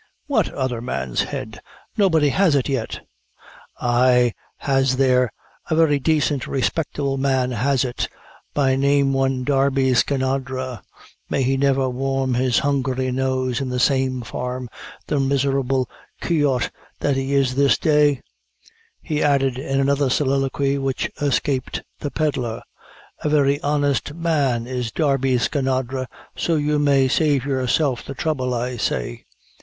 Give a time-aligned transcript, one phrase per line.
[0.25, 1.59] "What other man's head?
[1.95, 3.01] nobody has it yet."
[3.79, 5.31] "Ay, has there
[5.69, 8.07] a very daicent respectable man has it,
[8.55, 10.81] by name one Darby Skinadre.
[11.29, 14.71] (May he never warm his hungry nose in the same farm,
[15.05, 15.87] the miserable
[16.19, 16.71] keowt
[17.01, 18.23] that he is this day,"
[19.03, 22.63] he added in another soliloquy, which escaped the pedlar):
[23.19, 28.77] "a very honest man is Darby Skinadre, so you may save yourself the trouble, I
[28.77, 29.25] say."